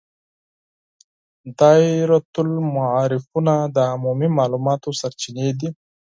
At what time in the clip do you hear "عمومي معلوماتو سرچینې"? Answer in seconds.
3.93-5.49